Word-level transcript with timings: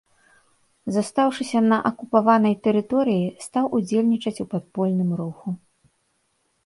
Застаўшыся 0.95 1.59
на 1.71 1.77
акупаванай 1.91 2.55
тэрыторыі, 2.67 3.27
стаў 3.47 3.65
удзельнічаць 3.81 4.37
у 4.45 4.51
падпольным 4.55 5.09
руху. 5.23 5.47